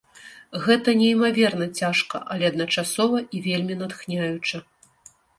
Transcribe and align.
Гэта 0.65 0.93
неймаверна 1.01 1.67
цяжка, 1.81 2.21
але 2.35 2.47
адначасова 2.51 3.17
і 3.39 3.41
вельмі 3.49 3.77
натхняюча. 3.83 4.57